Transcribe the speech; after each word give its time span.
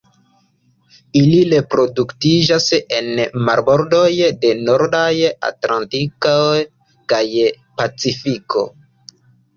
Ili 1.19 1.41
reproduktiĝas 1.49 2.65
en 2.99 3.21
marbordoj 3.49 4.07
de 4.47 4.53
nordaj 4.69 5.13
Atlantiko 5.51 6.35
kaj 7.15 7.23
Pacifiko. 7.83 8.65